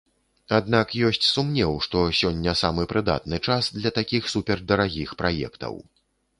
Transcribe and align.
Аднак 0.59 0.95
ёсць 1.09 1.29
сумнеў, 1.33 1.75
што 1.87 2.01
сёння 2.21 2.57
самы 2.63 2.87
прыдатны 2.95 3.43
час 3.47 3.63
для 3.79 3.95
такіх 4.01 4.23
супердарагіх 4.37 5.09
праектаў. 5.25 5.83